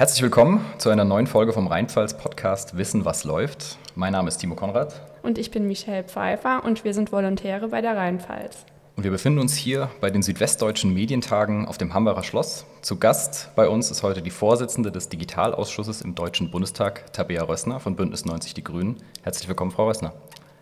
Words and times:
Herzlich 0.00 0.22
willkommen 0.22 0.64
zu 0.78 0.88
einer 0.88 1.04
neuen 1.04 1.26
Folge 1.26 1.52
vom 1.52 1.66
Rheinpfalz-Podcast 1.66 2.78
Wissen, 2.78 3.04
was 3.04 3.24
läuft. 3.24 3.76
Mein 3.94 4.12
Name 4.14 4.28
ist 4.28 4.38
Timo 4.38 4.54
Konrad. 4.54 4.98
Und 5.22 5.36
ich 5.36 5.50
bin 5.50 5.66
Michelle 5.66 6.04
Pfeiffer 6.04 6.64
und 6.64 6.84
wir 6.84 6.94
sind 6.94 7.12
Volontäre 7.12 7.68
bei 7.68 7.82
der 7.82 7.98
Rheinpfalz. 7.98 8.64
Und 8.96 9.04
wir 9.04 9.10
befinden 9.10 9.40
uns 9.40 9.54
hier 9.56 9.90
bei 10.00 10.08
den 10.08 10.22
Südwestdeutschen 10.22 10.94
Medientagen 10.94 11.68
auf 11.68 11.76
dem 11.76 11.92
Hambacher 11.92 12.22
Schloss. 12.22 12.64
Zu 12.80 12.98
Gast 12.98 13.50
bei 13.56 13.68
uns 13.68 13.90
ist 13.90 14.02
heute 14.02 14.22
die 14.22 14.30
Vorsitzende 14.30 14.90
des 14.90 15.10
Digitalausschusses 15.10 16.00
im 16.00 16.14
Deutschen 16.14 16.50
Bundestag, 16.50 17.12
Tabea 17.12 17.42
Rössner 17.42 17.78
von 17.78 17.94
Bündnis 17.94 18.24
90 18.24 18.54
Die 18.54 18.64
Grünen. 18.64 18.96
Herzlich 19.20 19.48
willkommen, 19.48 19.70
Frau 19.70 19.86
Rössner. 19.86 20.14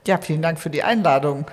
Ja, 0.05 0.19
vielen 0.19 0.43
Dank 0.43 0.59
für 0.59 0.71
die 0.71 0.83
Einladung. 0.83 1.47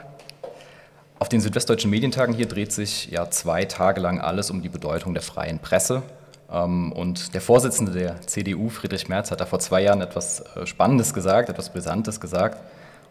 Auf 1.20 1.30
den 1.30 1.40
Südwestdeutschen 1.40 1.92
Medientagen 1.92 2.34
hier 2.34 2.48
dreht 2.48 2.72
sich 2.72 3.12
ja 3.12 3.30
zwei 3.30 3.66
Tage 3.66 4.02
lang 4.02 4.20
alles 4.20 4.50
um 4.50 4.64
die 4.64 4.70
Bedeutung 4.70 5.14
der 5.14 5.22
freien 5.22 5.60
Presse 5.60 6.02
und 6.48 7.34
der 7.34 7.42
Vorsitzende 7.42 7.92
der 7.92 8.22
CDU, 8.22 8.70
Friedrich 8.70 9.10
Merz, 9.10 9.32
hat 9.32 9.42
da 9.42 9.46
vor 9.46 9.60
zwei 9.60 9.82
Jahren 9.82 10.02
etwas 10.02 10.42
äh, 10.56 10.66
Spannendes 10.66 11.14
gesagt, 11.14 11.50
etwas 11.50 11.72
Brisantes 11.72 12.20
gesagt. 12.20 12.64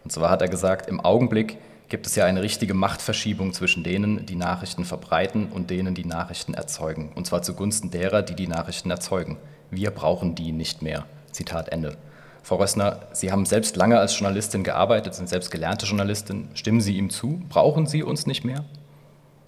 Und 0.03 0.11
zwar 0.11 0.29
hat 0.29 0.41
er 0.41 0.47
gesagt, 0.47 0.87
im 0.87 1.01
Augenblick 1.01 1.57
gibt 1.89 2.07
es 2.07 2.15
ja 2.15 2.25
eine 2.25 2.41
richtige 2.41 2.73
Machtverschiebung 2.73 3.53
zwischen 3.53 3.83
denen, 3.83 4.25
die 4.25 4.35
Nachrichten 4.35 4.85
verbreiten 4.85 5.47
und 5.47 5.69
denen, 5.69 5.95
die 5.95 6.05
Nachrichten 6.05 6.53
erzeugen. 6.53 7.11
Und 7.15 7.27
zwar 7.27 7.41
zugunsten 7.41 7.91
derer, 7.91 8.21
die 8.21 8.35
die 8.35 8.47
Nachrichten 8.47 8.89
erzeugen. 8.89 9.37
Wir 9.69 9.91
brauchen 9.91 10.35
die 10.35 10.51
nicht 10.51 10.81
mehr. 10.81 11.05
Zitat 11.31 11.69
Ende. 11.69 11.97
Frau 12.41 12.55
Rössner, 12.57 13.07
Sie 13.11 13.31
haben 13.31 13.45
selbst 13.45 13.75
lange 13.75 13.99
als 13.99 14.17
Journalistin 14.17 14.63
gearbeitet, 14.63 15.15
sind 15.15 15.27
selbst 15.27 15.51
gelernte 15.51 15.85
Journalistin. 15.85 16.49
Stimmen 16.53 16.81
Sie 16.81 16.95
ihm 16.95 17.09
zu? 17.09 17.41
Brauchen 17.49 17.87
Sie 17.87 18.03
uns 18.03 18.27
nicht 18.27 18.45
mehr? 18.45 18.63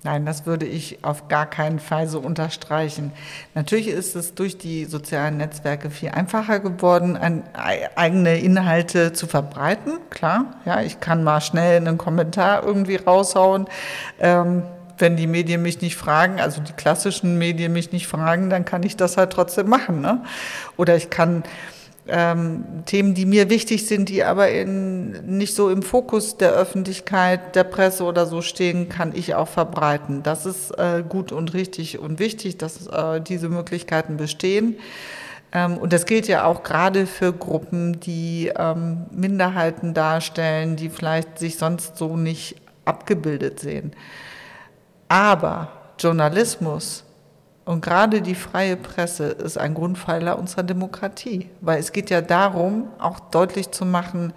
Nein, 0.07 0.25
das 0.25 0.45
würde 0.45 0.65
ich 0.65 0.99
auf 1.01 1.27
gar 1.27 1.45
keinen 1.45 1.79
Fall 1.79 2.07
so 2.07 2.19
unterstreichen. 2.19 3.11
Natürlich 3.55 3.89
ist 3.89 4.15
es 4.15 4.35
durch 4.35 4.57
die 4.57 4.85
sozialen 4.85 5.35
Netzwerke 5.35 5.89
viel 5.89 6.11
einfacher 6.11 6.61
geworden, 6.61 7.17
ein, 7.17 7.43
eigene 7.53 8.39
Inhalte 8.39 9.11
zu 9.11 9.27
verbreiten. 9.27 9.99
Klar, 10.09 10.45
ja, 10.63 10.81
ich 10.81 11.01
kann 11.01 11.25
mal 11.25 11.41
schnell 11.41 11.75
einen 11.75 11.97
Kommentar 11.97 12.63
irgendwie 12.63 12.95
raushauen. 12.95 13.65
Ähm, 14.21 14.63
wenn 14.97 15.17
die 15.17 15.27
Medien 15.27 15.61
mich 15.61 15.81
nicht 15.81 15.97
fragen, 15.97 16.39
also 16.39 16.61
die 16.61 16.71
klassischen 16.71 17.37
Medien 17.37 17.73
mich 17.73 17.91
nicht 17.91 18.07
fragen, 18.07 18.49
dann 18.49 18.63
kann 18.63 18.83
ich 18.83 18.95
das 18.95 19.17
halt 19.17 19.31
trotzdem 19.31 19.67
machen. 19.67 19.99
Ne? 19.99 20.23
Oder 20.77 20.95
ich 20.95 21.09
kann 21.09 21.43
ähm, 22.09 22.83
Themen, 22.85 23.13
die 23.13 23.25
mir 23.25 23.49
wichtig 23.49 23.87
sind, 23.87 24.09
die 24.09 24.23
aber 24.23 24.49
in, 24.49 25.37
nicht 25.37 25.55
so 25.55 25.69
im 25.69 25.81
Fokus 25.81 26.37
der 26.37 26.51
Öffentlichkeit, 26.51 27.55
der 27.55 27.63
Presse 27.63 28.03
oder 28.03 28.25
so 28.25 28.41
stehen, 28.41 28.89
kann 28.89 29.13
ich 29.15 29.35
auch 29.35 29.47
verbreiten. 29.47 30.23
Das 30.23 30.45
ist 30.45 30.71
äh, 30.71 31.03
gut 31.07 31.31
und 31.31 31.53
richtig 31.53 31.99
und 31.99 32.19
wichtig, 32.19 32.57
dass 32.57 32.87
äh, 32.87 33.21
diese 33.21 33.49
Möglichkeiten 33.49 34.17
bestehen. 34.17 34.77
Ähm, 35.51 35.77
und 35.77 35.93
das 35.93 36.05
gilt 36.05 36.27
ja 36.27 36.45
auch 36.45 36.63
gerade 36.63 37.05
für 37.07 37.33
Gruppen, 37.33 37.99
die 37.99 38.51
ähm, 38.57 39.05
Minderheiten 39.11 39.93
darstellen, 39.93 40.75
die 40.75 40.89
vielleicht 40.89 41.39
sich 41.39 41.57
sonst 41.57 41.97
so 41.97 42.17
nicht 42.17 42.55
abgebildet 42.85 43.59
sehen. 43.59 43.91
Aber 45.09 45.69
Journalismus 45.99 47.03
und 47.67 47.81
gerade 47.81 48.21
die 48.21 48.33
freie 48.33 48.77
Presse 48.77 49.25
ist 49.25 49.57
ein 49.57 49.73
Grundpfeiler 49.73 50.39
unserer 50.39 50.63
Demokratie, 50.63 51.49
weil 51.59 51.79
es 51.79 51.91
geht 51.91 52.09
ja 52.09 52.21
darum, 52.21 52.87
auch 52.97 53.19
deutlich 53.19 53.71
zu 53.71 53.85
machen, 53.85 54.31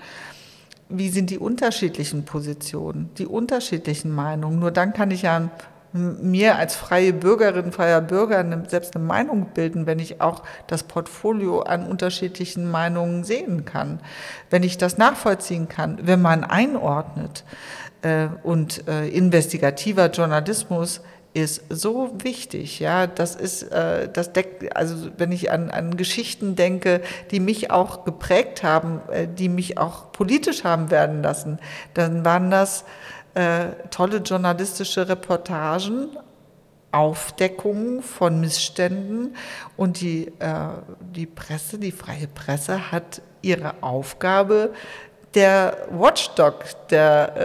wie 0.88 1.10
sind 1.10 1.30
die 1.30 1.38
unterschiedlichen 1.38 2.24
Positionen, 2.24 3.08
die 3.18 3.26
unterschiedlichen 3.26 4.10
Meinungen. 4.10 4.58
Nur 4.58 4.72
dann 4.72 4.92
kann 4.92 5.12
ich 5.12 5.22
ja 5.22 5.48
mir 5.92 6.56
als 6.56 6.74
freie 6.74 7.12
Bürgerin, 7.12 7.70
freier 7.70 8.00
Bürger 8.00 8.44
selbst 8.68 8.96
eine 8.96 9.04
Meinung 9.04 9.46
bilden, 9.54 9.86
wenn 9.86 10.00
ich 10.00 10.20
auch 10.20 10.42
das 10.66 10.82
Portfolio 10.82 11.60
an 11.60 11.86
unterschiedlichen 11.86 12.68
Meinungen 12.68 13.22
sehen 13.22 13.64
kann, 13.64 14.00
wenn 14.50 14.64
ich 14.64 14.76
das 14.76 14.98
nachvollziehen 14.98 15.68
kann, 15.68 15.98
wenn 16.02 16.20
man 16.20 16.42
einordnet. 16.42 17.44
Äh, 18.02 18.28
und 18.42 18.88
äh, 18.88 19.08
investigativer 19.08 20.06
Journalismus 20.10 21.02
ist 21.32 21.62
so 21.68 22.12
wichtig, 22.22 22.80
ja, 22.80 23.06
das 23.06 23.36
ist, 23.36 23.62
äh, 23.62 24.08
das 24.08 24.32
deckt, 24.32 24.76
also 24.76 25.10
wenn 25.16 25.30
ich 25.30 25.52
an, 25.52 25.70
an 25.70 25.96
Geschichten 25.96 26.56
denke, 26.56 27.02
die 27.30 27.38
mich 27.38 27.70
auch 27.70 28.04
geprägt 28.04 28.62
haben, 28.62 29.00
äh, 29.10 29.28
die 29.28 29.48
mich 29.48 29.78
auch 29.78 30.10
politisch 30.12 30.64
haben 30.64 30.90
werden 30.90 31.22
lassen, 31.22 31.58
dann 31.94 32.24
waren 32.24 32.50
das 32.50 32.84
äh, 33.34 33.66
tolle 33.90 34.18
journalistische 34.18 35.08
Reportagen, 35.08 36.08
Aufdeckungen 36.92 38.02
von 38.02 38.40
Missständen 38.40 39.36
und 39.76 40.00
die, 40.00 40.26
äh, 40.40 40.68
die 41.14 41.26
Presse, 41.26 41.78
die 41.78 41.92
freie 41.92 42.26
Presse 42.26 42.90
hat 42.90 43.22
ihre 43.42 43.74
Aufgabe, 43.82 44.72
der 45.34 45.76
Watchdog 45.90 46.64
der, 46.88 47.36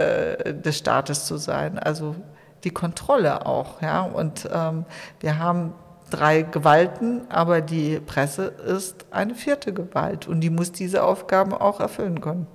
äh, 0.46 0.54
des 0.54 0.78
Staates 0.78 1.26
zu 1.26 1.36
sein, 1.36 1.78
also 1.78 2.16
die 2.66 2.72
Kontrolle 2.72 3.46
auch. 3.46 3.80
Ja? 3.80 4.02
Und 4.02 4.46
ähm, 4.52 4.84
wir 5.20 5.38
haben 5.38 5.72
drei 6.10 6.42
Gewalten, 6.42 7.22
aber 7.30 7.62
die 7.62 8.00
Presse 8.00 8.46
ist 8.46 9.06
eine 9.10 9.34
vierte 9.34 9.72
Gewalt 9.72 10.28
und 10.28 10.40
die 10.40 10.50
muss 10.50 10.72
diese 10.72 11.02
Aufgaben 11.02 11.54
auch 11.54 11.80
erfüllen 11.80 12.20
können. 12.20 12.46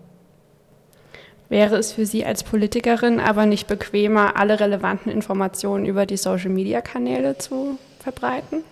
Wäre 1.50 1.76
es 1.76 1.92
für 1.92 2.06
Sie 2.06 2.24
als 2.26 2.44
Politikerin 2.44 3.20
aber 3.20 3.46
nicht 3.46 3.68
bequemer, 3.68 4.38
alle 4.38 4.60
relevanten 4.60 5.12
Informationen 5.12 5.86
über 5.86 6.06
die 6.06 6.16
Social-Media-Kanäle 6.16 7.38
zu 7.38 7.78
verbreiten? 8.00 8.64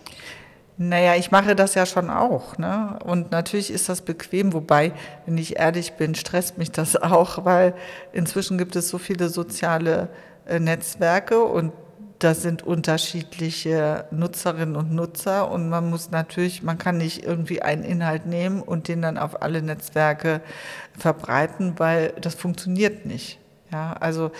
Naja, 0.78 1.16
ich 1.16 1.30
mache 1.30 1.58
das 1.58 1.76
ja 1.76 1.86
schon 1.86 2.10
auch. 2.10 2.58
Ne? 2.58 2.98
Und 3.04 3.32
natürlich 3.32 3.70
ist 3.70 3.90
das 3.90 4.02
bequem, 4.02 4.54
wobei, 4.54 4.94
wenn 5.26 5.38
ich 5.38 5.60
ehrlich 5.60 5.94
bin, 5.94 6.16
stresst 6.16 6.58
mich 6.58 6.72
das 6.72 6.96
auch, 7.02 7.44
weil 7.44 7.74
inzwischen 8.14 8.58
gibt 8.58 8.78
es 8.78 8.88
so 8.88 8.98
viele 8.98 9.28
soziale 9.28 10.08
Netzwerke 10.58 11.44
und 11.44 11.74
das 12.20 12.42
sind 12.42 12.64
unterschiedliche 12.64 14.06
Nutzerinnen 14.12 14.76
und 14.76 14.92
Nutzer 14.92 15.50
und 15.50 15.70
man 15.70 15.90
muss 15.90 16.12
natürlich, 16.12 16.64
man 16.64 16.78
kann 16.78 16.98
nicht 16.98 17.24
irgendwie 17.24 17.62
einen 17.62 17.84
Inhalt 17.84 18.26
nehmen 18.26 18.62
und 18.62 18.88
den 18.90 19.02
dann 19.02 19.18
auf 19.18 19.42
alle 19.42 19.62
Netzwerke 19.62 20.42
verbreiten, 20.98 21.76
weil 21.78 22.14
das 22.20 22.36
funktioniert 22.36 23.06
nicht. 23.06 23.40
Ja, 23.72 23.94
also 23.94 24.32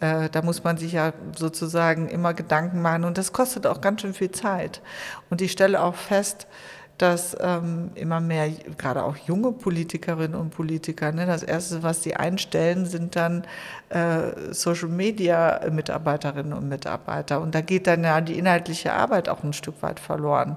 äh, 0.00 0.28
da 0.30 0.42
muss 0.42 0.64
man 0.64 0.76
sich 0.76 0.92
ja 0.92 1.12
sozusagen 1.36 2.08
immer 2.08 2.34
Gedanken 2.34 2.82
machen 2.82 3.04
und 3.04 3.18
das 3.18 3.32
kostet 3.32 3.66
auch 3.66 3.80
ganz 3.80 4.00
schön 4.00 4.14
viel 4.14 4.32
Zeit. 4.32 4.80
Und 5.28 5.40
ich 5.40 5.52
stelle 5.52 5.80
auch 5.82 5.94
fest, 5.94 6.48
dass 7.00 7.36
ähm, 7.40 7.90
immer 7.94 8.20
mehr, 8.20 8.50
gerade 8.76 9.04
auch 9.04 9.16
junge 9.16 9.52
Politikerinnen 9.52 10.38
und 10.38 10.50
Politiker, 10.50 11.12
ne, 11.12 11.24
das 11.24 11.42
Erste, 11.42 11.82
was 11.82 12.02
sie 12.02 12.16
einstellen, 12.16 12.84
sind 12.84 13.16
dann 13.16 13.44
äh, 13.88 14.52
Social-Media-Mitarbeiterinnen 14.52 16.52
und 16.52 16.68
Mitarbeiter. 16.68 17.40
Und 17.40 17.54
da 17.54 17.62
geht 17.62 17.86
dann 17.86 18.04
ja 18.04 18.20
die 18.20 18.38
inhaltliche 18.38 18.92
Arbeit 18.92 19.28
auch 19.28 19.42
ein 19.42 19.54
Stück 19.54 19.82
weit 19.82 19.98
verloren. 19.98 20.56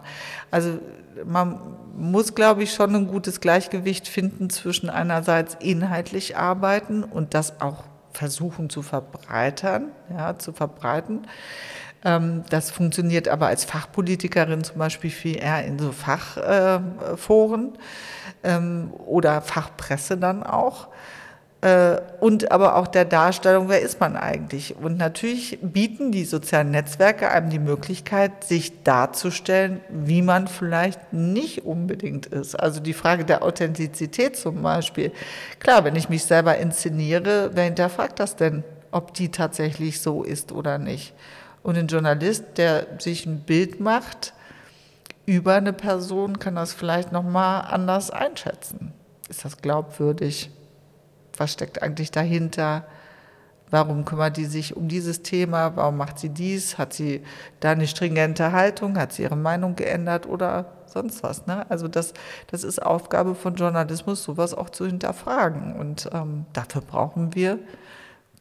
Also 0.52 0.80
man 1.26 1.60
muss, 1.96 2.36
glaube 2.36 2.64
ich, 2.64 2.74
schon 2.74 2.94
ein 2.96 3.08
gutes 3.08 3.40
Gleichgewicht 3.40 4.08
finden 4.08 4.50
zwischen 4.50 4.90
einerseits 4.90 5.56
inhaltlich 5.60 6.36
arbeiten 6.36 7.04
und 7.04 7.34
das 7.34 7.62
auch 7.62 7.84
versuchen 8.12 8.70
zu 8.70 8.82
verbreitern, 8.82 9.92
ja, 10.10 10.38
zu 10.38 10.54
verbreiten 10.54 11.26
das 12.04 12.70
funktioniert 12.70 13.30
aber 13.30 13.48
als 13.48 13.64
Fachpolitikerin 13.64 14.64
zum 14.64 14.78
Beispiel 14.78 15.10
viel 15.10 15.38
eher 15.38 15.64
in 15.66 15.80
so 15.80 15.94
Fachforen 15.94 17.78
ähm, 18.44 18.92
oder 19.06 19.42
Fachpresse 19.42 20.18
dann 20.18 20.44
auch. 20.44 20.90
Äh, 21.64 22.02
und 22.20 22.52
aber 22.52 22.76
auch 22.76 22.88
der 22.88 23.06
Darstellung, 23.06 23.70
wer 23.70 23.82
ist 23.82 24.02
man 24.02 24.18
eigentlich? 24.18 24.76
Und 24.76 24.98
natürlich 24.98 25.60
bieten 25.62 26.12
die 26.12 26.26
sozialen 26.26 26.72
Netzwerke 26.72 27.32
einem 27.32 27.50
die 27.50 27.60
Möglichkeit, 27.60 28.44
sich 28.44 28.84
darzustellen, 28.84 29.80
wie 29.88 30.22
man 30.22 30.50
vielleicht 30.50 31.14
nicht 31.14 31.64
unbedingt 31.64 32.26
ist. 32.26 32.56
Also 32.56 32.82
die 32.82 32.92
Frage 32.92 33.24
der 33.24 33.44
Authentizität 33.44 34.36
zum 34.36 34.62
Beispiel. 34.62 35.14
Klar, 35.60 35.86
wenn 35.86 35.96
ich 35.96 36.10
mich 36.10 36.26
selber 36.26 36.58
inszeniere, 36.58 37.52
wer 37.54 37.64
hinterfragt 37.64 38.20
das 38.20 38.36
denn, 38.36 38.66
ob 38.92 39.14
die 39.14 39.32
tatsächlich 39.32 40.02
so 40.02 40.22
ist 40.22 40.52
oder 40.52 40.78
nicht? 40.78 41.14
Und 41.64 41.78
ein 41.78 41.88
Journalist, 41.88 42.58
der 42.58 42.86
sich 43.00 43.26
ein 43.26 43.40
Bild 43.40 43.80
macht 43.80 44.34
über 45.26 45.56
eine 45.56 45.72
Person, 45.72 46.38
kann 46.38 46.56
das 46.56 46.74
vielleicht 46.74 47.14
noch 47.14 47.24
mal 47.24 47.62
anders 47.62 48.12
einschätzen. 48.12 48.92
Ist 49.30 49.46
das 49.46 49.58
glaubwürdig? 49.58 50.52
Was 51.38 51.54
steckt 51.54 51.82
eigentlich 51.82 52.12
dahinter? 52.12 52.86
Warum 53.72 54.06
kümmert 54.06 54.38
die 54.38 54.46
sich 54.46 54.76
um 54.76 54.90
dieses 54.90 55.24
Thema? 55.24 55.76
Warum 55.76 55.98
macht 55.98 56.20
sie 56.20 56.30
dies? 56.30 56.78
Hat 56.78 56.94
sie 56.94 57.24
da 57.62 57.72
eine 57.72 57.88
stringente 57.88 58.52
Haltung? 58.52 59.00
Hat 59.00 59.14
sie 59.14 59.24
ihre 59.24 59.38
Meinung 59.38 59.76
geändert 59.76 60.28
oder 60.28 60.66
sonst 60.86 61.24
was? 61.24 61.48
Ne? 61.48 61.66
Also 61.72 61.88
das, 61.88 62.14
das 62.52 62.64
ist 62.64 62.84
Aufgabe 62.84 63.34
von 63.34 63.56
Journalismus, 63.56 64.24
sowas 64.24 64.54
auch 64.54 64.70
zu 64.70 64.86
hinterfragen. 64.86 65.74
Und 65.74 66.10
ähm, 66.14 66.46
dafür 66.54 66.82
brauchen 66.82 67.34
wir 67.34 67.58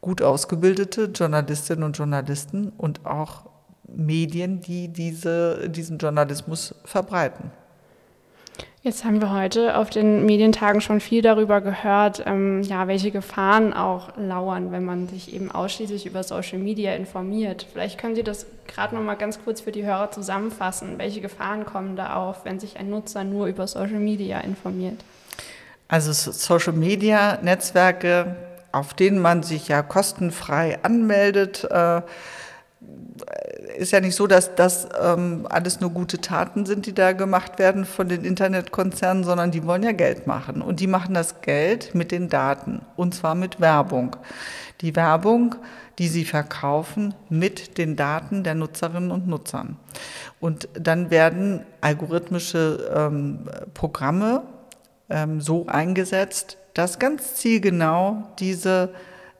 gut 0.03 0.21
ausgebildete 0.21 1.05
Journalistinnen 1.05 1.83
und 1.83 1.97
Journalisten 1.97 2.73
und 2.77 3.05
auch 3.05 3.45
Medien, 3.87 4.59
die 4.59 4.89
diese, 4.89 5.69
diesen 5.69 5.97
Journalismus 5.97 6.75
verbreiten. 6.83 7.51
Jetzt 8.81 9.05
haben 9.05 9.21
wir 9.21 9.31
heute 9.31 9.77
auf 9.77 9.89
den 9.89 10.25
Medientagen 10.25 10.81
schon 10.81 10.99
viel 10.99 11.21
darüber 11.21 11.61
gehört, 11.61 12.21
ähm, 12.25 12.63
ja, 12.63 12.89
welche 12.89 13.11
Gefahren 13.11 13.73
auch 13.73 14.17
lauern, 14.17 14.73
wenn 14.73 14.83
man 14.83 15.07
sich 15.07 15.33
eben 15.33 15.49
ausschließlich 15.49 16.05
über 16.05 16.21
Social 16.21 16.59
Media 16.59 16.93
informiert. 16.93 17.65
Vielleicht 17.71 17.97
können 17.97 18.15
Sie 18.15 18.23
das 18.23 18.45
gerade 18.67 18.93
noch 18.93 19.01
mal 19.01 19.15
ganz 19.15 19.41
kurz 19.41 19.61
für 19.61 19.71
die 19.71 19.85
Hörer 19.85 20.11
zusammenfassen. 20.11 20.97
Welche 20.97 21.21
Gefahren 21.21 21.65
kommen 21.65 21.95
da 21.95 22.15
auf, 22.17 22.43
wenn 22.43 22.59
sich 22.59 22.75
ein 22.75 22.89
Nutzer 22.89 23.23
nur 23.23 23.47
über 23.47 23.67
Social 23.67 23.99
Media 23.99 24.41
informiert? 24.41 24.99
Also 25.87 26.11
Social 26.11 26.73
Media 26.73 27.39
Netzwerke, 27.41 28.35
auf 28.73 28.93
denen 28.93 29.19
man 29.19 29.43
sich 29.43 29.69
ja 29.69 29.81
kostenfrei 29.81 30.79
anmeldet. 30.83 31.63
Äh, 31.69 32.01
ist 33.77 33.91
ja 33.91 34.01
nicht 34.01 34.15
so, 34.15 34.27
dass 34.27 34.55
das 34.55 34.89
ähm, 35.01 35.47
alles 35.49 35.79
nur 35.79 35.91
gute 35.91 36.19
Taten 36.19 36.65
sind, 36.65 36.85
die 36.85 36.93
da 36.93 37.13
gemacht 37.13 37.59
werden 37.59 37.85
von 37.85 38.09
den 38.09 38.25
Internetkonzernen, 38.25 39.23
sondern 39.23 39.51
die 39.51 39.65
wollen 39.65 39.83
ja 39.83 39.93
Geld 39.93 40.27
machen. 40.27 40.61
Und 40.61 40.79
die 40.79 40.87
machen 40.87 41.13
das 41.13 41.41
Geld 41.41 41.95
mit 41.95 42.11
den 42.11 42.29
Daten 42.29 42.81
und 42.97 43.15
zwar 43.15 43.35
mit 43.35 43.61
Werbung. 43.61 44.15
Die 44.81 44.95
Werbung, 44.95 45.55
die 45.99 46.07
sie 46.07 46.25
verkaufen 46.25 47.13
mit 47.29 47.77
den 47.77 47.95
Daten 47.95 48.43
der 48.43 48.55
Nutzerinnen 48.55 49.11
und 49.11 49.27
Nutzern. 49.27 49.77
Und 50.39 50.67
dann 50.73 51.09
werden 51.09 51.65
algorithmische 51.81 52.91
ähm, 52.93 53.47
Programme 53.73 54.43
ähm, 55.09 55.41
so 55.41 55.67
eingesetzt, 55.67 56.57
dass 56.73 56.99
ganz 56.99 57.35
zielgenau 57.35 58.23
diese 58.39 58.93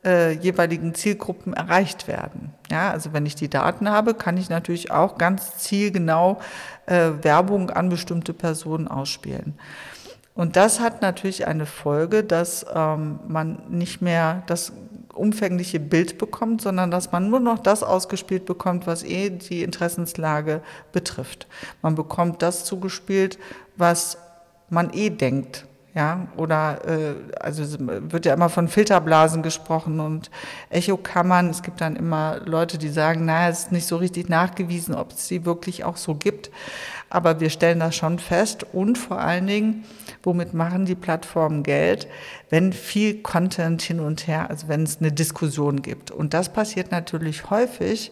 äh, 0.05 0.31
jeweiligen 0.31 0.93
Zielgruppen 0.93 1.53
erreicht 1.53 2.07
werden. 2.07 2.53
Ja, 2.69 2.91
also 2.91 3.13
wenn 3.13 3.25
ich 3.25 3.35
die 3.35 3.49
Daten 3.49 3.89
habe, 3.89 4.13
kann 4.13 4.37
ich 4.37 4.49
natürlich 4.49 4.91
auch 4.91 5.17
ganz 5.17 5.57
zielgenau 5.57 6.39
äh, 6.85 7.11
Werbung 7.21 7.69
an 7.69 7.89
bestimmte 7.89 8.33
Personen 8.33 8.87
ausspielen. 8.87 9.53
Und 10.35 10.55
das 10.55 10.79
hat 10.79 11.01
natürlich 11.01 11.47
eine 11.47 11.65
Folge, 11.65 12.23
dass 12.23 12.65
ähm, 12.73 13.19
man 13.27 13.61
nicht 13.69 14.01
mehr 14.01 14.43
das 14.47 14.73
umfängliche 15.13 15.79
Bild 15.79 16.17
bekommt, 16.17 16.61
sondern 16.61 16.89
dass 16.89 17.11
man 17.11 17.29
nur 17.29 17.39
noch 17.39 17.59
das 17.59 17.83
ausgespielt 17.83 18.45
bekommt, 18.45 18.87
was 18.87 19.03
eh 19.03 19.29
die 19.29 19.61
Interessenslage 19.61 20.61
betrifft. 20.91 21.47
Man 21.83 21.93
bekommt 21.93 22.41
das 22.41 22.65
zugespielt, 22.65 23.37
was 23.77 24.17
man 24.69 24.91
eh 24.91 25.11
denkt, 25.11 25.65
ja, 25.95 26.27
oder 26.37 26.79
äh, 26.87 27.13
also 27.39 27.63
wird 27.79 28.25
ja 28.25 28.33
immer 28.33 28.49
von 28.49 28.67
Filterblasen 28.67 29.43
gesprochen 29.43 29.99
und 29.99 30.31
Echokammern. 30.71 31.49
Es 31.49 31.61
gibt 31.61 31.81
dann 31.81 31.95
immer 31.95 32.39
Leute, 32.45 32.79
die 32.79 32.89
sagen, 32.89 33.25
naja, 33.25 33.49
es 33.49 33.59
ist 33.59 33.71
nicht 33.71 33.85
so 33.85 33.97
richtig 33.97 34.27
nachgewiesen, 34.27 34.95
ob 34.95 35.11
es 35.11 35.27
sie 35.27 35.45
wirklich 35.45 35.83
auch 35.83 35.97
so 35.97 36.15
gibt. 36.15 36.49
Aber 37.13 37.39
wir 37.39 37.51
stellen 37.51 37.79
das 37.79 37.95
schon 37.95 38.17
fest 38.17 38.65
und 38.73 38.97
vor 38.97 39.19
allen 39.19 39.45
Dingen, 39.45 39.85
womit 40.23 40.55
machen 40.55 40.85
die 40.85 40.95
Plattformen 40.95 41.61
Geld, 41.61 42.07
wenn 42.49 42.73
viel 42.73 43.21
Content 43.21 43.83
hin 43.83 43.99
und 43.99 44.25
her, 44.25 44.49
also 44.49 44.67
wenn 44.67 44.81
es 44.81 44.97
eine 44.97 45.11
Diskussion 45.11 45.83
gibt. 45.83 46.09
Und 46.09 46.33
das 46.33 46.51
passiert 46.51 46.89
natürlich 46.89 47.51
häufig, 47.51 48.11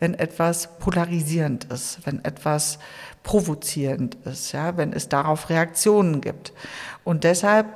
wenn 0.00 0.14
etwas 0.14 0.78
polarisierend 0.80 1.66
ist, 1.72 2.00
wenn 2.04 2.24
etwas 2.24 2.80
provozierend 3.22 4.16
ist, 4.24 4.50
ja, 4.50 4.76
wenn 4.76 4.92
es 4.92 5.08
darauf 5.08 5.48
Reaktionen 5.48 6.20
gibt. 6.20 6.52
Und 7.04 7.22
deshalb 7.22 7.66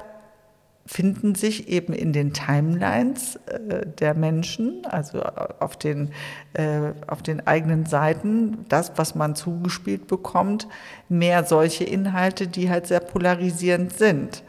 finden 0.87 1.35
sich 1.35 1.69
eben 1.69 1.95
in 1.95 2.13
den 2.13 2.33
Timelines 2.33 3.37
äh, 3.47 3.87
der 3.87 4.15
Menschen, 4.15 4.85
also 4.85 5.23
auf 5.23 5.77
den, 5.77 6.11
äh, 6.53 6.93
auf 7.07 7.23
den 7.23 7.47
eigenen 7.47 7.87
Seiten, 7.87 8.67
das, 8.69 8.93
was 8.97 9.15
man 9.15 9.35
zugespielt 9.35 10.07
bekommt, 10.07 10.69
mehr 11.09 11.45
solche 11.45 11.85
Inhalte, 11.85 12.47
die 12.49 12.69
halt 12.69 12.87
sehr 12.87 13.01
polarisierend 13.01 13.97
sind. 13.97 14.43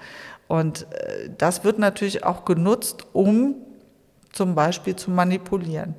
Und 0.47 0.87
äh, 0.91 1.29
das 1.37 1.63
wird 1.63 1.79
natürlich 1.79 2.23
auch 2.25 2.43
genutzt, 2.43 3.07
um 3.13 3.55
zum 4.33 4.55
Beispiel 4.55 4.95
zu 4.95 5.11
manipulieren. 5.11 5.95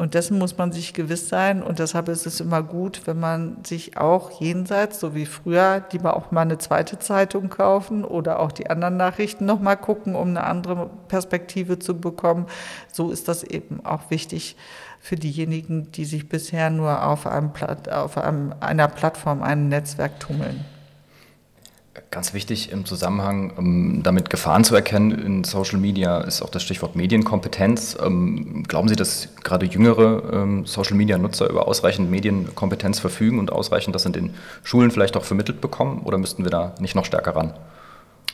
Und 0.00 0.14
dessen 0.14 0.38
muss 0.38 0.56
man 0.56 0.72
sich 0.72 0.94
gewiss 0.94 1.28
sein. 1.28 1.62
Und 1.62 1.78
deshalb 1.78 2.08
ist 2.08 2.24
es 2.24 2.40
immer 2.40 2.62
gut, 2.62 3.02
wenn 3.04 3.20
man 3.20 3.62
sich 3.64 3.98
auch 3.98 4.40
jenseits, 4.40 4.98
so 4.98 5.14
wie 5.14 5.26
früher, 5.26 5.84
lieber 5.92 6.16
auch 6.16 6.30
mal 6.30 6.40
eine 6.40 6.56
zweite 6.56 6.98
Zeitung 6.98 7.50
kaufen 7.50 8.06
oder 8.06 8.40
auch 8.40 8.50
die 8.50 8.70
anderen 8.70 8.96
Nachrichten 8.96 9.44
nochmal 9.44 9.76
gucken, 9.76 10.14
um 10.14 10.28
eine 10.28 10.44
andere 10.44 10.88
Perspektive 11.08 11.78
zu 11.78 12.00
bekommen. 12.00 12.46
So 12.90 13.10
ist 13.10 13.28
das 13.28 13.44
eben 13.44 13.84
auch 13.84 14.08
wichtig 14.08 14.56
für 15.00 15.16
diejenigen, 15.16 15.92
die 15.92 16.06
sich 16.06 16.30
bisher 16.30 16.70
nur 16.70 17.06
auf, 17.06 17.26
einem, 17.26 17.50
auf 17.90 18.16
einem, 18.16 18.54
einer 18.58 18.88
Plattform, 18.88 19.42
einem 19.42 19.68
Netzwerk 19.68 20.18
tummeln. 20.18 20.64
Ganz 22.10 22.34
wichtig 22.34 22.72
im 22.72 22.84
Zusammenhang, 22.86 23.52
um 23.56 24.02
damit 24.02 24.30
Gefahren 24.30 24.64
zu 24.64 24.74
erkennen 24.74 25.12
in 25.12 25.44
Social 25.44 25.78
Media, 25.78 26.20
ist 26.22 26.42
auch 26.42 26.50
das 26.50 26.62
Stichwort 26.62 26.96
Medienkompetenz. 26.96 27.96
Ähm, 28.04 28.64
glauben 28.66 28.88
Sie, 28.88 28.96
dass 28.96 29.28
gerade 29.44 29.66
jüngere 29.66 30.22
ähm, 30.32 30.66
Social 30.66 30.96
Media-Nutzer 30.96 31.48
über 31.48 31.68
ausreichend 31.68 32.10
Medienkompetenz 32.10 32.98
verfügen 32.98 33.38
und 33.38 33.52
ausreichend 33.52 33.94
das 33.94 34.06
in 34.06 34.12
den 34.12 34.34
Schulen 34.64 34.90
vielleicht 34.90 35.16
auch 35.16 35.24
vermittelt 35.24 35.60
bekommen? 35.60 36.02
Oder 36.04 36.18
müssten 36.18 36.42
wir 36.44 36.50
da 36.50 36.74
nicht 36.80 36.94
noch 36.94 37.04
stärker 37.04 37.36
ran? 37.36 37.54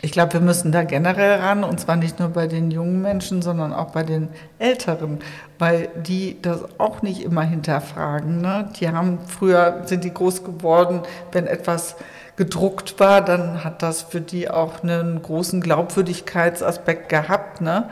Ich 0.03 0.13
glaube, 0.13 0.35
wir 0.35 0.41
müssen 0.41 0.73
da 0.73 0.85
generell 0.85 1.41
ran, 1.41 1.65
und 1.65 1.81
zwar 1.81 1.97
nicht 1.97 2.19
nur 2.19 2.29
bei 2.29 2.47
den 2.47 2.71
jungen 2.71 3.01
Menschen, 3.01 3.41
sondern 3.41 3.73
auch 3.73 3.93
bei 3.93 4.03
den 4.03 4.29
Älteren, 4.59 5.21
weil 5.59 5.89
die 5.97 6.41
das 6.41 6.61
auch 6.79 7.03
nicht 7.03 7.23
immer 7.23 7.43
hinterfragen. 7.43 8.41
Ne? 8.41 8.69
Die 8.79 8.89
haben 8.89 9.19
früher, 9.27 9.83
sind 9.87 10.05
die 10.05 10.13
groß 10.13 10.45
geworden, 10.45 11.01
wenn 11.33 11.47
etwas 11.47 11.97
gedruckt 12.37 13.01
war, 13.01 13.23
dann 13.23 13.65
hat 13.65 13.83
das 13.83 14.03
für 14.03 14.21
die 14.21 14.51
auch 14.51 14.83
einen 14.83 15.23
großen 15.23 15.63
Glaubwürdigkeitsaspekt 15.63 17.09
gehabt. 17.09 17.63
Ne? 17.63 17.89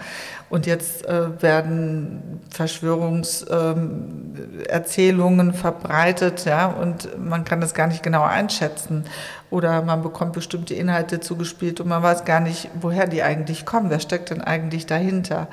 Und 0.50 0.66
jetzt 0.66 1.06
äh, 1.06 1.40
werden 1.42 2.42
Verschwörungserzählungen 2.50 5.48
ähm, 5.48 5.54
verbreitet, 5.54 6.44
ja, 6.44 6.66
und 6.66 7.18
man 7.18 7.44
kann 7.44 7.62
das 7.62 7.72
gar 7.74 7.86
nicht 7.86 8.02
genau 8.02 8.22
einschätzen. 8.22 9.06
Oder 9.50 9.82
man 9.82 10.02
bekommt 10.02 10.34
bestimmte 10.34 10.74
Inhalte 10.74 11.20
zugespielt 11.20 11.80
und 11.80 11.88
man 11.88 12.02
weiß 12.02 12.24
gar 12.24 12.40
nicht, 12.40 12.68
woher 12.80 13.06
die 13.06 13.22
eigentlich 13.22 13.64
kommen. 13.64 13.88
Wer 13.88 14.00
steckt 14.00 14.30
denn 14.30 14.42
eigentlich 14.42 14.84
dahinter? 14.86 15.48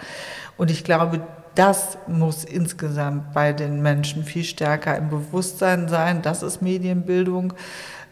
Und 0.58 0.70
ich 0.70 0.84
glaube, 0.84 1.22
das 1.56 1.98
muss 2.08 2.44
insgesamt 2.44 3.34
bei 3.34 3.54
den 3.54 3.82
Menschen 3.82 4.24
viel 4.24 4.44
stärker 4.44 4.96
im 4.98 5.10
Bewusstsein 5.10 5.88
sein. 5.90 6.22
Das 6.22 6.44
ist 6.44 6.62
Medienbildung. 6.62 7.54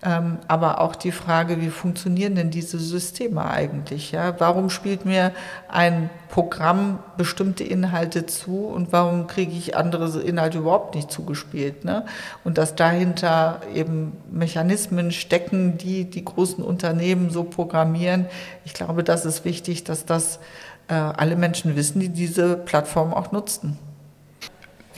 Ähm, 0.01 0.37
aber 0.47 0.79
auch 0.79 0.95
die 0.95 1.11
Frage, 1.11 1.59
wie 1.59 1.69
funktionieren 1.69 2.35
denn 2.35 2.51
diese 2.51 2.79
Systeme 2.79 3.43
eigentlich? 3.45 4.11
Ja? 4.11 4.39
Warum 4.39 4.69
spielt 4.69 5.05
mir 5.05 5.33
ein 5.67 6.09
Programm 6.29 6.99
bestimmte 7.17 7.65
Inhalte 7.65 8.25
zu 8.25 8.67
und 8.67 8.93
warum 8.93 9.27
kriege 9.27 9.51
ich 9.51 9.75
andere 9.75 10.21
Inhalte 10.21 10.59
überhaupt 10.59 10.95
nicht 10.95 11.11
zugespielt? 11.11 11.83
Ne? 11.83 12.05
Und 12.45 12.57
dass 12.57 12.75
dahinter 12.75 13.59
eben 13.73 14.13
Mechanismen 14.31 15.11
stecken, 15.11 15.77
die 15.77 16.09
die 16.09 16.23
großen 16.23 16.63
Unternehmen 16.63 17.29
so 17.29 17.43
programmieren. 17.43 18.25
Ich 18.63 18.73
glaube, 18.73 19.03
das 19.03 19.25
ist 19.25 19.43
wichtig, 19.43 19.83
dass 19.83 20.05
das 20.05 20.39
äh, 20.87 20.93
alle 20.93 21.35
Menschen 21.35 21.75
wissen, 21.75 21.99
die 21.99 22.09
diese 22.09 22.55
Plattform 22.55 23.13
auch 23.13 23.33
nutzen. 23.33 23.77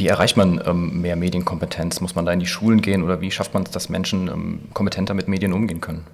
Wie 0.01 0.08
erreicht 0.08 0.36
man 0.36 0.60
ähm, 0.65 1.00
mehr 1.00 1.15
Medienkompetenz? 1.15 2.01
Muss 2.01 2.15
man 2.15 2.25
da 2.25 2.31
in 2.31 2.39
die 2.39 2.48
Schulen 2.48 2.81
gehen 2.81 3.03
oder 3.03 3.22
wie 3.22 3.29
schafft 3.29 3.53
man 3.53 3.62
es, 3.62 3.70
dass 3.70 3.88
Menschen 3.88 4.29
ähm, 4.29 4.62
kompetenter 4.74 5.13
mit 5.13 5.27
Medien 5.27 5.53
umgehen 5.53 5.79
können? 5.79 6.08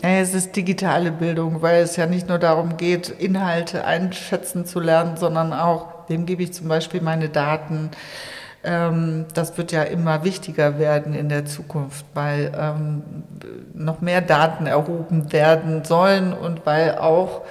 Es 0.00 0.32
ist 0.32 0.56
digitale 0.56 1.12
Bildung, 1.12 1.60
weil 1.60 1.82
es 1.82 1.96
ja 1.96 2.06
nicht 2.06 2.26
nur 2.26 2.38
darum 2.38 2.78
geht, 2.78 3.10
Inhalte 3.10 3.84
einschätzen 3.84 4.64
zu 4.64 4.80
lernen, 4.80 5.18
sondern 5.18 5.52
auch, 5.52 5.88
wem 6.08 6.24
gebe 6.24 6.42
ich 6.42 6.54
zum 6.54 6.68
Beispiel 6.68 7.02
meine 7.02 7.28
Daten. 7.28 7.90
Ähm, 8.64 9.26
das 9.34 9.58
wird 9.58 9.72
ja 9.72 9.82
immer 9.82 10.24
wichtiger 10.24 10.78
werden 10.78 11.12
in 11.12 11.28
der 11.28 11.44
Zukunft, 11.44 12.06
weil 12.14 12.50
ähm, 12.58 13.02
noch 13.74 14.00
mehr 14.00 14.22
Daten 14.22 14.64
erhoben 14.64 15.34
werden 15.34 15.84
sollen 15.84 16.32
und 16.32 16.64
weil 16.64 16.96
auch 16.96 17.42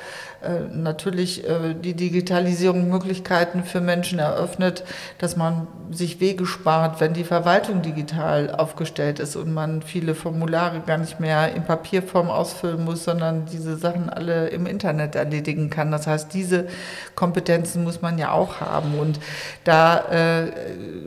natürlich 0.71 1.47
äh, 1.47 1.73
die 1.73 1.95
Digitalisierung 1.95 2.89
Möglichkeiten 2.89 3.63
für 3.63 3.81
Menschen 3.81 4.19
eröffnet, 4.19 4.83
dass 5.17 5.35
man 5.35 5.67
sich 5.89 6.19
Wege 6.19 6.45
spart, 6.45 6.99
wenn 6.99 7.13
die 7.13 7.23
Verwaltung 7.23 7.81
digital 7.81 8.51
aufgestellt 8.51 9.19
ist 9.19 9.35
und 9.35 9.53
man 9.53 9.81
viele 9.81 10.15
Formulare 10.15 10.81
gar 10.85 10.97
nicht 10.97 11.19
mehr 11.19 11.55
in 11.55 11.63
Papierform 11.63 12.29
ausfüllen 12.29 12.83
muss, 12.83 13.03
sondern 13.03 13.45
diese 13.45 13.77
Sachen 13.77 14.09
alle 14.09 14.49
im 14.49 14.65
Internet 14.65 15.15
erledigen 15.15 15.69
kann. 15.69 15.91
Das 15.91 16.07
heißt, 16.07 16.33
diese 16.33 16.67
Kompetenzen 17.15 17.83
muss 17.83 18.01
man 18.01 18.17
ja 18.17 18.31
auch 18.31 18.61
haben 18.61 18.99
und 18.99 19.19
da 19.63 19.99
äh, 20.09 20.51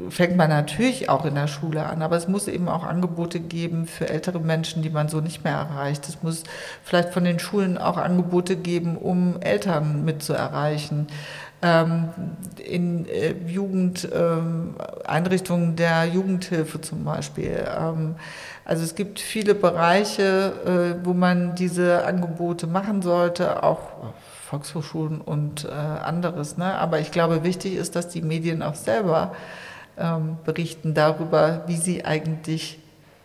fängt 0.09 0.37
man 0.37 0.49
natürlich 0.49 1.09
auch 1.09 1.25
in 1.25 1.35
der 1.35 1.47
Schule 1.47 1.87
an, 1.87 2.03
aber 2.03 2.17
es 2.17 2.27
muss 2.27 2.49
eben 2.49 2.69
auch 2.69 2.85
Angebote 2.85 3.39
geben 3.39 3.87
für 3.87 4.09
ältere 4.09 4.41
Menschen, 4.41 4.83
die 4.83 4.91
man 4.91 5.09
so 5.09 5.21
nicht 5.21 5.45
mehr 5.45 5.55
erreicht. 5.55 6.09
Es 6.09 6.23
muss 6.23 6.43
vielleicht 6.83 7.11
von 7.11 7.25
den 7.25 7.39
Schulen 7.39 7.79
auch 7.79 7.97
Angebote 7.97 8.57
geben, 8.57 8.97
um 8.97 9.20
Eltern 9.41 10.05
mit 10.05 10.23
zu 10.23 10.33
erreichen. 10.33 11.07
ähm, 11.63 12.09
in 12.65 13.07
äh, 13.07 13.35
Jugendeinrichtungen 13.47 15.71
ähm, 15.71 15.77
der 15.77 16.07
Jugendhilfe 16.07 16.81
zum 16.81 17.05
Beispiel. 17.05 17.65
Ähm, 17.79 18.17
also 18.65 18.83
es 18.83 18.95
gibt 18.95 19.21
viele 19.21 19.55
Bereiche, 19.55 20.55
äh, 20.65 20.95
wo 21.05 21.13
man 21.13 21.55
diese 21.55 22.07
Angebote 22.07 22.67
machen 22.67 23.03
sollte, 23.03 23.63
auch 23.63 23.81
Volkshochschulen 24.47 25.21
und 25.21 25.67
äh, 25.67 25.71
anderes. 25.71 26.57
Ne? 26.57 26.75
Aber 26.75 26.99
ich 27.01 27.13
glaube, 27.13 27.45
wichtig 27.45 27.75
ist, 27.75 27.95
dass 27.95 28.09
die 28.09 28.23
Medien 28.23 28.63
auch 28.63 28.75
selber 28.75 29.35
ähm, 29.99 30.39
berichten 30.45 30.95
darüber, 30.95 31.65
wie 31.67 31.77
sie 31.77 32.03
eigentlich 32.05 32.79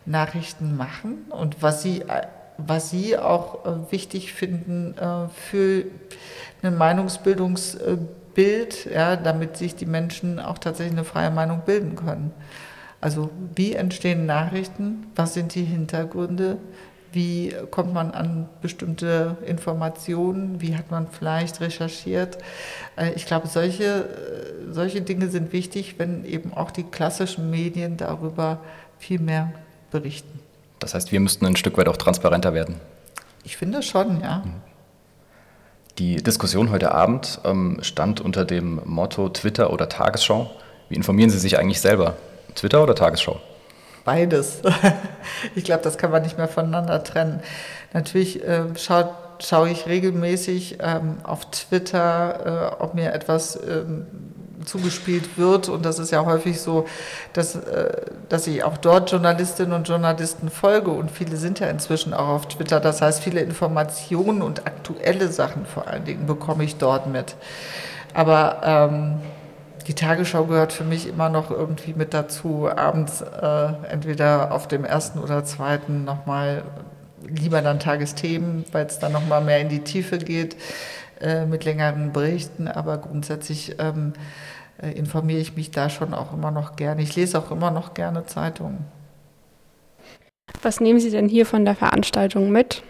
Nachrichten 0.05 0.77
machen 0.77 1.25
und 1.29 1.63
was 1.63 1.81
sie, 1.81 2.03
was 2.57 2.89
sie 2.89 3.17
auch 3.17 3.65
äh, 3.65 3.91
wichtig 3.91 4.33
finden 4.33 4.95
äh, 4.97 5.27
für 5.29 5.85
ein 6.61 6.77
Meinungsbildungsbild, 6.77 8.89
ja, 8.93 9.15
damit 9.15 9.57
sich 9.57 9.75
die 9.75 9.85
Menschen 9.85 10.39
auch 10.39 10.57
tatsächlich 10.57 10.97
eine 10.97 11.05
freie 11.05 11.31
Meinung 11.31 11.61
bilden 11.65 11.95
können. 11.95 12.33
Also 13.01 13.29
wie 13.55 13.73
entstehen 13.73 14.25
Nachrichten? 14.25 15.07
Was 15.15 15.33
sind 15.33 15.53
die 15.53 15.63
Hintergründe? 15.63 16.57
Wie 17.11 17.53
kommt 17.71 17.93
man 17.93 18.11
an 18.11 18.49
bestimmte 18.61 19.37
Informationen? 19.45 20.61
Wie 20.61 20.75
hat 20.75 20.91
man 20.91 21.07
vielleicht 21.07 21.61
recherchiert? 21.61 22.37
Äh, 22.97 23.11
ich 23.15 23.25
glaube, 23.25 23.47
solche, 23.47 24.09
solche 24.71 25.01
Dinge 25.01 25.29
sind 25.29 25.53
wichtig, 25.53 25.95
wenn 25.97 26.25
eben 26.25 26.53
auch 26.53 26.71
die 26.71 26.83
klassischen 26.83 27.49
Medien 27.51 27.97
darüber 27.97 28.59
viel 28.97 29.19
mehr 29.19 29.53
berichten. 29.91 30.39
Das 30.85 30.93
heißt, 30.93 31.11
wir 31.11 31.19
müssten 31.19 31.47
ein 31.47 31.55
Stück 31.55 31.79
weit 31.79 31.87
auch 31.87 31.97
transparenter 31.97 32.53
werden. 32.53 32.75
Ich 33.43 33.57
finde 33.57 33.81
schon, 33.81 34.21
ja. 34.21 34.43
Mhm. 34.45 34.61
Die 35.97 36.17
Diskussion 36.17 36.69
heute 36.69 36.91
Abend 36.91 37.39
ähm, 37.43 37.79
stand 37.81 38.21
unter 38.21 38.45
dem 38.45 38.79
Motto 38.85 39.29
Twitter 39.29 39.73
oder 39.73 39.89
Tagesschau. 39.89 40.51
Wie 40.89 40.95
informieren 40.95 41.31
Sie 41.31 41.39
sich 41.39 41.57
eigentlich 41.57 41.81
selber? 41.81 42.17
Twitter 42.53 42.83
oder 42.83 42.93
Tagesschau? 42.93 43.41
Beides. 44.03 44.61
Ich 45.55 45.63
glaube, 45.63 45.81
das 45.81 45.97
kann 45.97 46.11
man 46.11 46.21
nicht 46.21 46.37
mehr 46.37 46.47
voneinander 46.47 47.03
trennen. 47.03 47.41
Natürlich 47.93 48.43
äh, 48.43 48.65
schaut, 48.77 49.09
schaue 49.39 49.71
ich 49.71 49.87
regelmäßig 49.87 50.77
ähm, 50.79 51.17
auf 51.23 51.49
Twitter, 51.49 52.75
äh, 52.79 52.83
ob 52.83 52.93
mir 52.93 53.11
etwas 53.11 53.59
ähm, 53.67 54.05
zugespielt 54.65 55.37
wird. 55.37 55.69
Und 55.69 55.85
das 55.85 55.99
ist 55.99 56.11
ja 56.11 56.25
häufig 56.25 56.59
so, 56.59 56.85
dass, 57.33 57.55
äh, 57.55 58.01
dass 58.29 58.47
ich 58.47 58.63
auch 58.63 58.77
dort 58.77 59.11
Journalistinnen 59.11 59.73
und 59.73 59.87
Journalisten 59.87 60.49
folge. 60.49 60.91
Und 60.91 61.11
viele 61.11 61.37
sind 61.37 61.59
ja 61.59 61.67
inzwischen 61.67 62.13
auch 62.13 62.27
auf 62.27 62.47
Twitter. 62.47 62.79
Das 62.79 63.01
heißt, 63.01 63.23
viele 63.23 63.41
Informationen 63.41 64.41
und 64.41 64.65
aktuelle 64.67 65.29
Sachen 65.29 65.65
vor 65.65 65.87
allen 65.87 66.05
Dingen 66.05 66.25
bekomme 66.25 66.63
ich 66.63 66.77
dort 66.77 67.07
mit. 67.07 67.35
Aber 68.13 68.61
ähm, 68.63 69.19
die 69.87 69.93
Tagesschau 69.93 70.45
gehört 70.45 70.73
für 70.73 70.83
mich 70.83 71.07
immer 71.07 71.29
noch 71.29 71.51
irgendwie 71.51 71.93
mit 71.93 72.13
dazu, 72.13 72.69
abends 72.75 73.21
äh, 73.21 73.67
entweder 73.89 74.51
auf 74.51 74.67
dem 74.67 74.83
ersten 74.83 75.19
oder 75.19 75.43
zweiten 75.45 76.05
nochmal 76.05 76.63
lieber 77.27 77.61
dann 77.61 77.79
Tagesthemen, 77.79 78.65
weil 78.71 78.85
es 78.85 78.99
dann 78.99 79.11
nochmal 79.11 79.41
mehr 79.41 79.59
in 79.59 79.69
die 79.69 79.83
Tiefe 79.83 80.17
geht 80.17 80.55
äh, 81.21 81.45
mit 81.45 81.65
längeren 81.65 82.13
Berichten. 82.13 82.67
Aber 82.67 82.97
grundsätzlich 82.97 83.75
ähm, 83.79 84.13
äh, 84.15 84.19
informiere 84.81 85.39
ich 85.39 85.55
mich 85.55 85.71
da 85.71 85.89
schon 85.89 86.13
auch 86.13 86.33
immer 86.33 86.51
noch 86.51 86.75
gerne. 86.75 87.01
Ich 87.01 87.15
lese 87.15 87.39
auch 87.39 87.51
immer 87.51 87.71
noch 87.71 87.93
gerne 87.93 88.25
Zeitungen. 88.25 88.85
Was 90.61 90.79
nehmen 90.79 90.99
Sie 90.99 91.11
denn 91.11 91.29
hier 91.29 91.45
von 91.45 91.65
der 91.65 91.75
Veranstaltung 91.75 92.51
mit? 92.51 92.83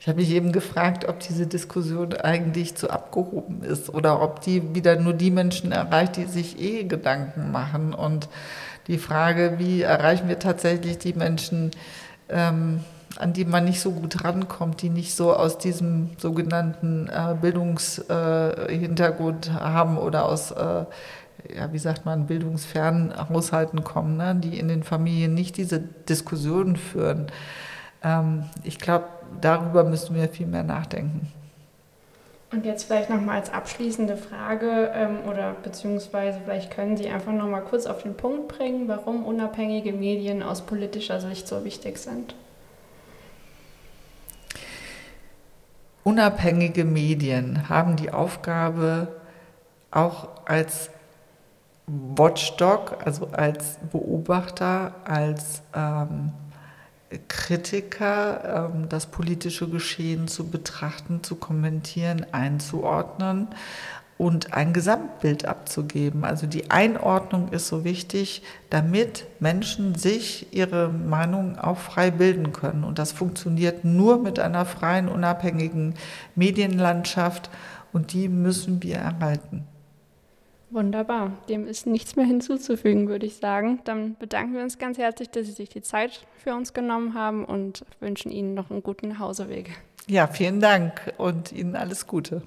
Ich 0.00 0.06
habe 0.06 0.20
mich 0.20 0.30
eben 0.30 0.52
gefragt, 0.52 1.06
ob 1.06 1.18
diese 1.20 1.46
Diskussion 1.46 2.14
eigentlich 2.14 2.76
zu 2.76 2.88
abgehoben 2.88 3.62
ist 3.62 3.92
oder 3.92 4.22
ob 4.22 4.40
die 4.40 4.74
wieder 4.74 4.96
nur 4.96 5.12
die 5.12 5.30
Menschen 5.30 5.72
erreicht, 5.72 6.16
die 6.16 6.24
sich 6.24 6.58
eh 6.60 6.84
Gedanken 6.84 7.50
machen. 7.50 7.92
Und 7.92 8.28
die 8.86 8.98
Frage, 8.98 9.54
wie 9.58 9.82
erreichen 9.82 10.28
wir 10.28 10.38
tatsächlich 10.38 10.98
die 10.98 11.12
Menschen, 11.12 11.72
ähm, 12.28 12.84
an 13.16 13.32
die 13.32 13.44
man 13.44 13.64
nicht 13.64 13.80
so 13.80 13.92
gut 13.92 14.24
rankommt, 14.24 14.82
die 14.82 14.90
nicht 14.90 15.14
so 15.14 15.32
aus 15.34 15.58
diesem 15.58 16.10
sogenannten 16.18 17.08
äh, 17.08 17.36
Bildungshintergrund 17.40 19.48
äh, 19.48 19.52
haben 19.52 19.98
oder 19.98 20.26
aus, 20.26 20.50
äh, 20.50 20.84
ja, 21.54 21.72
wie 21.72 21.78
sagt 21.78 22.04
man, 22.04 22.26
bildungsfernen 22.26 23.14
Haushalten 23.28 23.84
kommen, 23.84 24.16
ne? 24.16 24.34
die 24.34 24.58
in 24.58 24.66
den 24.68 24.82
Familien 24.82 25.34
nicht 25.34 25.56
diese 25.56 25.78
Diskussionen 25.80 26.76
führen. 26.76 27.28
Ähm, 28.02 28.44
ich 28.64 28.78
glaube, 28.78 29.04
darüber 29.40 29.84
müssen 29.84 30.14
wir 30.14 30.28
viel 30.28 30.46
mehr 30.46 30.64
nachdenken. 30.64 31.32
Und 32.50 32.64
jetzt 32.64 32.84
vielleicht 32.84 33.10
nochmal 33.10 33.36
als 33.36 33.52
abschließende 33.52 34.16
Frage 34.16 34.90
ähm, 34.94 35.18
oder 35.28 35.54
beziehungsweise 35.62 36.40
vielleicht 36.42 36.70
können 36.70 36.96
Sie 36.96 37.08
einfach 37.08 37.32
nochmal 37.32 37.62
kurz 37.62 37.84
auf 37.84 38.02
den 38.02 38.14
Punkt 38.14 38.48
bringen, 38.48 38.88
warum 38.88 39.26
unabhängige 39.26 39.92
Medien 39.92 40.42
aus 40.42 40.62
politischer 40.62 41.20
Sicht 41.20 41.46
so 41.46 41.66
wichtig 41.66 41.98
sind. 41.98 42.34
Unabhängige 46.08 46.86
Medien 46.86 47.68
haben 47.68 47.96
die 47.96 48.10
Aufgabe, 48.10 49.08
auch 49.90 50.46
als 50.46 50.88
Watchdog, 51.86 52.96
also 53.04 53.28
als 53.32 53.76
Beobachter, 53.92 54.94
als 55.04 55.60
ähm, 55.74 56.32
Kritiker 57.28 58.70
ähm, 58.72 58.88
das 58.88 59.04
politische 59.04 59.68
Geschehen 59.68 60.28
zu 60.28 60.48
betrachten, 60.48 61.22
zu 61.22 61.36
kommentieren, 61.36 62.24
einzuordnen 62.32 63.48
und 64.18 64.52
ein 64.52 64.72
Gesamtbild 64.72 65.46
abzugeben. 65.46 66.24
Also 66.24 66.46
die 66.48 66.70
Einordnung 66.70 67.50
ist 67.52 67.68
so 67.68 67.84
wichtig, 67.84 68.42
damit 68.68 69.26
Menschen 69.38 69.94
sich 69.94 70.52
ihre 70.52 70.88
Meinung 70.88 71.56
auch 71.56 71.78
frei 71.78 72.10
bilden 72.10 72.52
können. 72.52 72.82
Und 72.82 72.98
das 72.98 73.12
funktioniert 73.12 73.84
nur 73.84 74.18
mit 74.18 74.40
einer 74.40 74.66
freien, 74.66 75.08
unabhängigen 75.08 75.94
Medienlandschaft 76.34 77.48
und 77.92 78.12
die 78.12 78.28
müssen 78.28 78.82
wir 78.82 78.96
erhalten. 78.96 79.64
Wunderbar. 80.70 81.32
Dem 81.48 81.66
ist 81.66 81.86
nichts 81.86 82.16
mehr 82.16 82.26
hinzuzufügen, 82.26 83.08
würde 83.08 83.24
ich 83.24 83.36
sagen. 83.36 83.78
Dann 83.84 84.16
bedanken 84.18 84.54
wir 84.54 84.62
uns 84.62 84.78
ganz 84.78 84.98
herzlich, 84.98 85.30
dass 85.30 85.46
Sie 85.46 85.52
sich 85.52 85.70
die 85.70 85.80
Zeit 85.80 86.26
für 86.36 86.54
uns 86.54 86.74
genommen 86.74 87.14
haben 87.14 87.44
und 87.44 87.86
wünschen 88.00 88.30
Ihnen 88.30 88.52
noch 88.52 88.70
einen 88.70 88.82
guten 88.82 89.18
Hauseweg. 89.18 89.70
Ja, 90.08 90.26
vielen 90.26 90.60
Dank 90.60 91.14
und 91.16 91.52
Ihnen 91.52 91.74
alles 91.74 92.06
Gute. 92.06 92.42